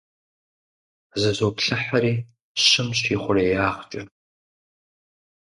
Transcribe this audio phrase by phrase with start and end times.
[1.19, 2.13] Зызоплъыхьри
[2.63, 4.01] щымщ ихъуреягъкӏэ.